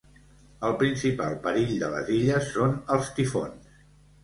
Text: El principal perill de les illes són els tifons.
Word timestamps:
El 0.69 0.71
principal 0.79 1.35
perill 1.43 1.75
de 1.85 1.91
les 1.97 2.11
illes 2.17 2.51
són 2.57 2.75
els 2.97 3.15
tifons. 3.21 3.73